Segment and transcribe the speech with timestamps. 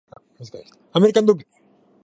[0.93, 1.45] アメリカンドッグ